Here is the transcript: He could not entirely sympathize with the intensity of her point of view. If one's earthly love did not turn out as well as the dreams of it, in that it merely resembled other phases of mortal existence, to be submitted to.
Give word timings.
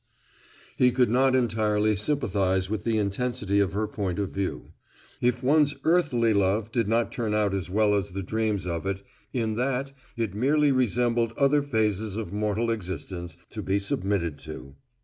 He 0.77 0.89
could 0.89 1.11
not 1.11 1.35
entirely 1.35 1.95
sympathize 1.95 2.71
with 2.71 2.85
the 2.85 2.97
intensity 2.97 3.59
of 3.59 3.73
her 3.73 3.87
point 3.87 4.17
of 4.17 4.31
view. 4.31 4.71
If 5.21 5.43
one's 5.43 5.75
earthly 5.83 6.33
love 6.33 6.71
did 6.71 6.87
not 6.87 7.11
turn 7.11 7.35
out 7.35 7.53
as 7.53 7.69
well 7.69 7.93
as 7.93 8.09
the 8.09 8.23
dreams 8.23 8.65
of 8.65 8.87
it, 8.87 9.03
in 9.31 9.57
that 9.57 9.91
it 10.17 10.33
merely 10.33 10.71
resembled 10.71 11.33
other 11.37 11.61
phases 11.61 12.15
of 12.15 12.33
mortal 12.33 12.71
existence, 12.71 13.37
to 13.51 13.61
be 13.61 13.77
submitted 13.77 14.39
to. 14.39 14.73